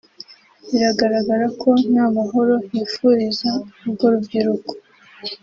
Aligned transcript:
Biragaragara 0.69 1.45
ko 1.61 1.69
nta 1.91 2.05
mahoro 2.15 2.53
yifuriza 2.73 3.49
urwo 3.85 4.05
Rubyiruko 4.13 4.71